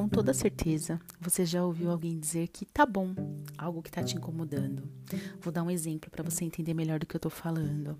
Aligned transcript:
Com 0.00 0.08
toda 0.08 0.32
certeza, 0.32 0.98
você 1.20 1.44
já 1.44 1.62
ouviu 1.62 1.90
alguém 1.90 2.18
dizer 2.18 2.48
que 2.48 2.64
tá 2.64 2.86
bom, 2.86 3.14
algo 3.58 3.82
que 3.82 3.90
tá 3.90 4.02
te 4.02 4.16
incomodando. 4.16 4.88
Vou 5.42 5.52
dar 5.52 5.62
um 5.62 5.70
exemplo 5.70 6.10
para 6.10 6.22
você 6.24 6.42
entender 6.42 6.72
melhor 6.72 6.98
do 6.98 7.04
que 7.04 7.14
eu 7.14 7.20
tô 7.20 7.28
falando. 7.28 7.98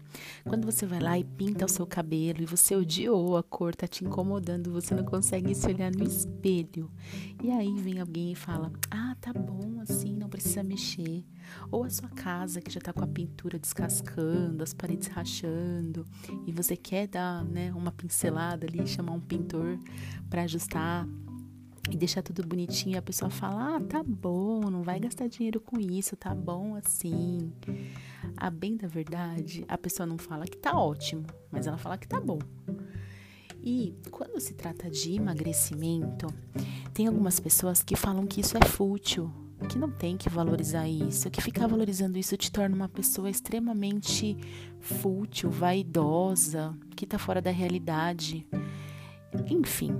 Quando 0.49 0.65
você 0.65 0.87
vai 0.87 0.99
lá 0.99 1.19
e 1.19 1.25
pinta 1.25 1.67
o 1.67 1.69
seu 1.69 1.87
cabelo 1.87 2.41
e 2.41 2.47
você 2.47 2.75
odiou 2.75 3.37
a 3.37 3.43
cor, 3.43 3.75
tá 3.75 3.87
te 3.87 4.03
incomodando, 4.03 4.73
você 4.73 4.95
não 4.95 5.05
consegue 5.05 5.55
se 5.55 5.67
olhar 5.67 5.93
no 5.93 6.03
espelho. 6.03 6.91
E 7.45 7.51
aí 7.51 7.71
vem 7.75 8.01
alguém 8.01 8.33
e 8.33 8.35
fala: 8.35 8.73
"Ah, 8.91 9.15
tá 9.21 9.35
bom 9.35 9.79
assim, 9.83 10.17
não 10.17 10.31
precisa 10.31 10.63
mexer". 10.63 11.23
Ou 11.71 11.85
a 11.85 11.91
sua 11.91 12.09
casa 12.09 12.63
que 12.63 12.71
já 12.71 12.81
tá 12.81 12.95
com 12.95 13.05
a 13.05 13.09
pintura 13.09 13.59
descascando, 13.59 14.63
as 14.65 14.73
paredes 14.73 15.09
rachando, 15.09 16.07
e 16.47 16.51
você 16.51 16.79
quer 16.79 17.09
dar, 17.09 17.45
né, 17.45 17.71
uma 17.75 17.93
pincelada 17.93 18.67
ali, 18.67 18.87
chamar 18.87 19.13
um 19.13 19.21
pintor 19.21 19.79
para 20.31 20.45
ajustar 20.45 21.07
e 21.91 21.97
deixar 21.97 22.23
tudo 22.23 22.47
bonitinho, 22.47 22.99
a 22.99 23.03
pessoa 23.03 23.31
fala: 23.31 23.77
"Ah, 23.77 23.81
tá 23.81 24.03
bom, 24.03 24.71
não 24.71 24.83
vai 24.83 25.01
gastar 25.01 25.29
dinheiro 25.29 25.61
com 25.61 25.79
isso, 25.79 26.17
tá 26.17 26.35
bom 26.35 26.75
assim". 26.77 27.53
A 28.37 28.51
bem 28.51 28.77
da 28.77 28.89
verdade, 28.89 29.65
a 29.69 29.77
pessoa 29.77 30.07
não 30.07 30.19
fala 30.19 30.47
que 30.47 30.57
tá 30.57 30.79
ótimo, 30.79 31.27
mas 31.51 31.67
ela 31.67 31.79
fala 31.79 31.99
que 31.99 32.09
tá 32.09 32.21
bom. 32.21 32.39
E 33.63 33.95
quando 34.11 34.41
se 34.41 34.55
trata 34.55 34.89
de 34.91 35.15
emagrecimento, 35.15 36.27
tem 36.95 37.07
algumas 37.07 37.39
pessoas 37.39 37.83
que 37.83 37.95
falam 37.95 38.27
que 38.27 38.41
isso 38.41 38.57
é 38.57 38.67
fútil, 38.67 39.31
que 39.69 39.79
não 39.79 39.91
tem 39.91 40.17
que 40.17 40.31
valorizar 40.31 40.89
isso, 40.89 41.31
que 41.31 41.43
ficar 41.43 41.67
valorizando 41.67 42.19
isso 42.19 42.37
te 42.37 42.51
torna 42.51 42.75
uma 42.75 42.89
pessoa 42.89 43.29
extremamente 43.29 44.37
fútil, 44.81 45.51
vaidosa, 45.51 46.75
que 46.97 47.07
tá 47.07 47.19
fora 47.19 47.43
da 47.43 47.51
realidade. 47.51 48.47
Enfim, 49.49 49.95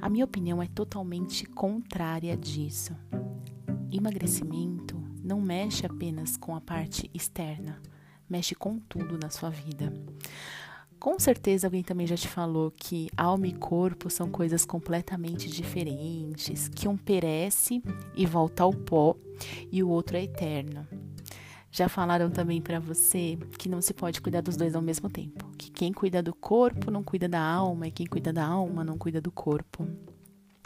a 0.00 0.08
minha 0.08 0.24
opinião 0.24 0.62
é 0.62 0.66
totalmente 0.66 1.46
contrária 1.46 2.36
disso. 2.36 2.94
Emagrecimento 3.90 5.02
não 5.22 5.40
mexe 5.40 5.86
apenas 5.86 6.36
com 6.36 6.54
a 6.54 6.60
parte 6.60 7.10
externa, 7.14 7.80
mexe 8.28 8.54
com 8.54 8.78
tudo 8.78 9.18
na 9.18 9.30
sua 9.30 9.50
vida. 9.50 9.92
Com 10.98 11.18
certeza 11.18 11.66
alguém 11.66 11.82
também 11.82 12.06
já 12.06 12.16
te 12.16 12.28
falou 12.28 12.70
que 12.70 13.10
alma 13.16 13.46
e 13.46 13.52
corpo 13.52 14.08
são 14.08 14.30
coisas 14.30 14.64
completamente 14.64 15.50
diferentes, 15.50 16.68
que 16.68 16.88
um 16.88 16.96
perece 16.96 17.82
e 18.16 18.24
volta 18.24 18.62
ao 18.62 18.72
pó 18.72 19.14
e 19.70 19.82
o 19.82 19.88
outro 19.90 20.16
é 20.16 20.22
eterno. 20.22 20.86
Já 21.76 21.88
falaram 21.88 22.30
também 22.30 22.62
para 22.62 22.78
você 22.78 23.36
que 23.58 23.68
não 23.68 23.82
se 23.82 23.92
pode 23.92 24.20
cuidar 24.20 24.42
dos 24.42 24.56
dois 24.56 24.76
ao 24.76 24.80
mesmo 24.80 25.10
tempo, 25.10 25.44
que 25.58 25.72
quem 25.72 25.92
cuida 25.92 26.22
do 26.22 26.32
corpo 26.32 26.88
não 26.88 27.02
cuida 27.02 27.28
da 27.28 27.40
alma 27.40 27.88
e 27.88 27.90
quem 27.90 28.06
cuida 28.06 28.32
da 28.32 28.46
alma 28.46 28.84
não 28.84 28.96
cuida 28.96 29.20
do 29.20 29.32
corpo. 29.32 29.84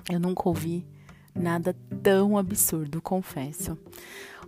Eu 0.07 0.21
nunca 0.21 0.47
ouvi 0.47 0.87
nada 1.35 1.75
tão 2.03 2.37
absurdo, 2.37 3.01
confesso. 3.01 3.79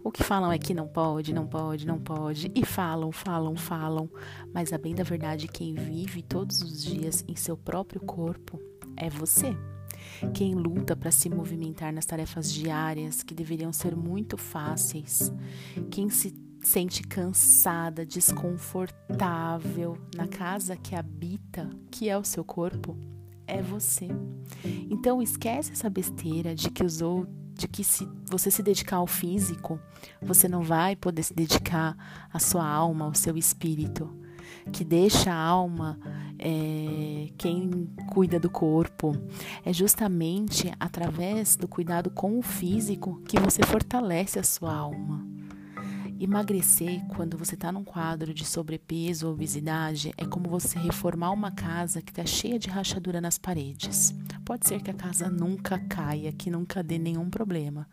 O 0.04 0.12
que 0.12 0.22
falam 0.22 0.52
é 0.52 0.58
que 0.58 0.74
não 0.74 0.86
pode, 0.86 1.32
não 1.32 1.46
pode, 1.46 1.86
não 1.86 1.98
pode, 1.98 2.52
e 2.54 2.62
falam, 2.62 3.10
falam, 3.10 3.56
falam, 3.56 4.10
mas 4.52 4.70
a 4.70 4.76
bem 4.76 4.94
da 4.94 5.02
verdade, 5.02 5.48
quem 5.48 5.72
vive 5.72 6.20
todos 6.22 6.60
os 6.60 6.84
dias 6.84 7.24
em 7.26 7.36
seu 7.36 7.56
próprio 7.56 8.02
corpo 8.02 8.60
é 8.98 9.08
você. 9.08 9.56
Quem 10.34 10.54
luta 10.54 10.94
para 10.94 11.10
se 11.10 11.30
movimentar 11.30 11.90
nas 11.90 12.04
tarefas 12.04 12.52
diárias 12.52 13.22
que 13.22 13.32
deveriam 13.32 13.72
ser 13.72 13.96
muito 13.96 14.36
fáceis, 14.36 15.32
quem 15.90 16.10
se 16.10 16.49
sente 16.62 17.02
cansada, 17.02 18.04
desconfortável 18.04 19.98
na 20.14 20.26
casa 20.26 20.76
que 20.76 20.94
habita, 20.94 21.68
que 21.90 22.08
é 22.08 22.16
o 22.16 22.24
seu 22.24 22.44
corpo, 22.44 22.96
é 23.46 23.62
você. 23.62 24.08
Então 24.90 25.22
esquece 25.22 25.72
essa 25.72 25.90
besteira 25.90 26.54
de 26.54 26.70
que 26.70 26.84
os 26.84 27.00
outros 27.00 27.40
de 27.60 27.68
que 27.68 27.84
se 27.84 28.08
você 28.24 28.50
se 28.50 28.62
dedicar 28.62 28.96
ao 28.96 29.06
físico, 29.06 29.78
você 30.22 30.48
não 30.48 30.62
vai 30.62 30.96
poder 30.96 31.22
se 31.22 31.34
dedicar 31.34 31.94
à 32.32 32.38
sua 32.38 32.66
alma, 32.66 33.04
ao 33.04 33.14
seu 33.14 33.36
espírito. 33.36 34.10
Que 34.72 34.82
deixa 34.82 35.30
a 35.30 35.36
alma 35.36 35.98
é, 36.38 37.28
quem 37.36 37.90
cuida 38.12 38.40
do 38.40 38.48
corpo. 38.48 39.12
É 39.62 39.74
justamente 39.74 40.72
através 40.80 41.54
do 41.54 41.68
cuidado 41.68 42.10
com 42.10 42.38
o 42.38 42.42
físico 42.42 43.20
que 43.28 43.38
você 43.38 43.62
fortalece 43.62 44.38
a 44.38 44.42
sua 44.42 44.74
alma. 44.74 45.29
Emagrecer 46.22 47.02
quando 47.06 47.38
você 47.38 47.54
está 47.54 47.72
num 47.72 47.82
quadro 47.82 48.34
de 48.34 48.44
sobrepeso 48.44 49.26
ou 49.26 49.32
obesidade 49.32 50.12
é 50.18 50.26
como 50.26 50.50
você 50.50 50.78
reformar 50.78 51.30
uma 51.30 51.50
casa 51.50 52.02
que 52.02 52.12
está 52.12 52.26
cheia 52.26 52.58
de 52.58 52.68
rachadura 52.68 53.22
nas 53.22 53.38
paredes. 53.38 54.14
Pode 54.44 54.68
ser 54.68 54.82
que 54.82 54.90
a 54.90 54.94
casa 54.94 55.30
nunca 55.30 55.78
caia, 55.78 56.30
que 56.30 56.50
nunca 56.50 56.82
dê 56.82 56.98
nenhum 56.98 57.30
problema, 57.30 57.88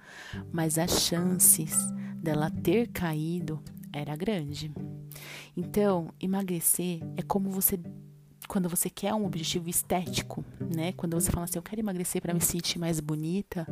mas 0.51 0.77
as 0.77 1.03
chances 1.03 1.73
dela 2.17 2.51
ter 2.51 2.88
caído 2.88 3.63
era 3.93 4.13
grande. 4.13 4.73
Então, 5.55 6.09
emagrecer 6.19 6.99
é 7.15 7.21
como 7.21 7.49
você 7.49 7.79
quando 8.45 8.69
você 8.69 8.89
quer 8.89 9.13
um 9.13 9.25
objetivo 9.25 9.69
estético, 9.69 10.44
né? 10.75 10.91
Quando 10.94 11.19
você 11.19 11.31
fala 11.31 11.45
assim, 11.45 11.59
eu 11.59 11.63
quero 11.63 11.81
emagrecer 11.81 12.21
para 12.21 12.33
me 12.33 12.41
sentir 12.41 12.79
mais 12.79 12.99
bonita, 12.99 13.67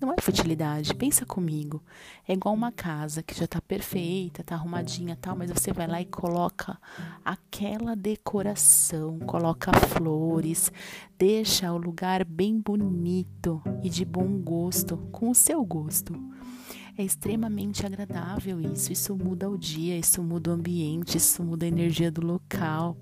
não 0.00 0.12
é 0.12 0.16
futilidade. 0.20 0.94
Pensa 0.94 1.26
comigo. 1.26 1.82
É 2.26 2.32
igual 2.32 2.54
uma 2.54 2.70
casa 2.70 3.22
que 3.22 3.34
já 3.34 3.44
está 3.44 3.60
perfeita, 3.60 4.40
está 4.40 4.54
arrumadinha, 4.54 5.16
tal, 5.20 5.36
mas 5.36 5.50
você 5.50 5.72
vai 5.72 5.86
lá 5.86 6.00
e 6.00 6.06
coloca 6.06 6.78
aquela 7.24 7.96
decoração, 7.96 9.18
coloca 9.20 9.72
flores, 9.88 10.72
deixa 11.18 11.72
o 11.72 11.78
lugar 11.78 12.24
bem 12.24 12.60
bonito 12.60 13.62
e 13.82 13.90
de 13.90 14.04
bom 14.04 14.38
gosto, 14.38 14.96
com 15.10 15.30
o 15.30 15.34
seu 15.34 15.64
gosto. 15.64 16.14
É 16.98 17.04
extremamente 17.04 17.86
agradável 17.86 18.60
isso. 18.60 18.92
Isso 18.92 19.16
muda 19.16 19.48
o 19.48 19.56
dia, 19.56 19.96
isso 19.96 20.20
muda 20.20 20.50
o 20.50 20.54
ambiente, 20.54 21.16
isso 21.16 21.44
muda 21.44 21.64
a 21.64 21.68
energia 21.68 22.10
do 22.10 22.26
local. 22.26 22.96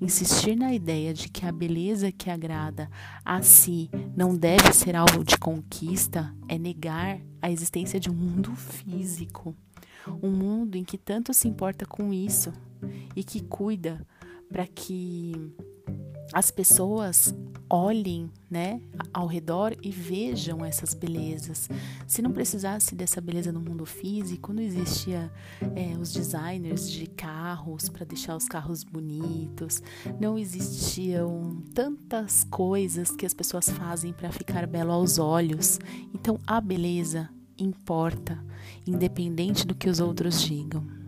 Insistir 0.00 0.56
na 0.56 0.74
ideia 0.74 1.14
de 1.14 1.28
que 1.28 1.46
a 1.46 1.52
beleza 1.52 2.10
que 2.10 2.28
agrada 2.28 2.90
a 3.24 3.40
si 3.40 3.88
não 4.16 4.36
deve 4.36 4.72
ser 4.72 4.96
alvo 4.96 5.22
de 5.22 5.38
conquista 5.38 6.34
é 6.48 6.58
negar 6.58 7.20
a 7.40 7.48
existência 7.48 8.00
de 8.00 8.10
um 8.10 8.14
mundo 8.14 8.56
físico. 8.56 9.54
Um 10.20 10.32
mundo 10.32 10.74
em 10.74 10.82
que 10.82 10.98
tanto 10.98 11.32
se 11.32 11.46
importa 11.46 11.86
com 11.86 12.12
isso 12.12 12.52
e 13.14 13.22
que 13.22 13.40
cuida 13.40 14.04
para 14.50 14.66
que 14.66 15.54
as 16.32 16.50
pessoas 16.50 17.34
olhem, 17.70 18.30
né, 18.50 18.80
ao 19.12 19.26
redor 19.26 19.76
e 19.82 19.90
vejam 19.90 20.64
essas 20.64 20.94
belezas. 20.94 21.68
Se 22.06 22.22
não 22.22 22.32
precisasse 22.32 22.94
dessa 22.94 23.20
beleza 23.20 23.52
no 23.52 23.60
mundo 23.60 23.84
físico, 23.84 24.52
não 24.52 24.62
existia 24.62 25.30
é, 25.74 25.96
os 25.98 26.12
designers 26.12 26.90
de 26.90 27.06
carros 27.06 27.88
para 27.88 28.06
deixar 28.06 28.36
os 28.36 28.46
carros 28.46 28.84
bonitos, 28.84 29.82
não 30.18 30.38
existiam 30.38 31.62
tantas 31.74 32.44
coisas 32.44 33.10
que 33.10 33.26
as 33.26 33.34
pessoas 33.34 33.68
fazem 33.68 34.12
para 34.12 34.32
ficar 34.32 34.66
belo 34.66 34.92
aos 34.92 35.18
olhos. 35.18 35.78
Então 36.14 36.38
a 36.46 36.60
beleza 36.60 37.28
importa, 37.58 38.42
independente 38.86 39.66
do 39.66 39.74
que 39.74 39.88
os 39.88 40.00
outros 40.00 40.40
digam. 40.40 40.98